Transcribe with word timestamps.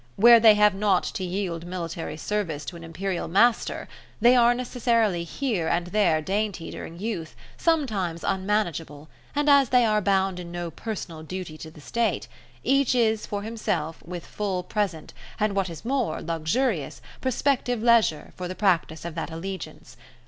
Where 0.15 0.39
they 0.39 0.55
have 0.55 0.73
not 0.73 1.03
to 1.03 1.23
yield 1.23 1.63
military 1.63 2.17
service 2.17 2.65
to 2.65 2.75
an 2.75 2.83
Imperial 2.83 3.27
master, 3.27 3.87
they 4.19 4.35
are 4.35 4.55
necessarily 4.55 5.23
here 5.23 5.67
and 5.67 5.85
there 5.85 6.23
dainty 6.23 6.71
during 6.71 6.97
youth, 6.97 7.35
sometimes 7.55 8.23
unmanageable, 8.23 9.09
and 9.35 9.47
as 9.47 9.69
they 9.69 9.85
are 9.85 10.01
bound 10.01 10.39
in 10.39 10.51
no 10.51 10.71
personal 10.71 11.21
duty 11.21 11.55
to 11.59 11.69
the 11.69 11.81
State, 11.81 12.27
each 12.63 12.95
is 12.95 13.27
for 13.27 13.43
himself, 13.43 14.01
with 14.03 14.25
full 14.25 14.63
present, 14.63 15.13
and 15.39 15.53
what 15.55 15.69
is 15.69 15.85
more, 15.85 16.19
luxurious, 16.19 16.99
prospective 17.21 17.83
leisure 17.83 18.33
for 18.35 18.47
the 18.47 18.55
practice 18.55 19.05
of 19.05 19.13
that 19.13 19.29
allegiance. 19.29 19.97